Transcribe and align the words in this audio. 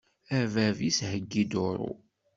A 0.37 0.39
bab-is 0.53 0.99
heggi 1.09 1.43
duṛu. 1.51 1.91